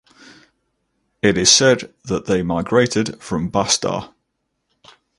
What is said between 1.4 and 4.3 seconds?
said that they migrated from Bastar.